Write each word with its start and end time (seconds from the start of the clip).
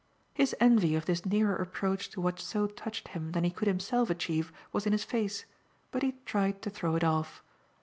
His 0.33 0.55
envy 0.59 0.95
of 0.95 1.05
this 1.05 1.27
nearer 1.27 1.55
approach 1.55 2.09
to 2.09 2.21
what 2.21 2.39
so 2.39 2.65
touched 2.65 3.09
him 3.09 3.33
than 3.33 3.43
he 3.43 3.51
could 3.51 3.67
himself 3.67 4.09
achieve 4.09 4.51
was 4.73 4.87
in 4.87 4.93
his 4.93 5.03
face, 5.03 5.45
but 5.91 6.01
he 6.01 6.15
tried 6.25 6.63
to 6.63 6.71
throw 6.71 6.95
it 6.95 7.03
off. 7.03 7.43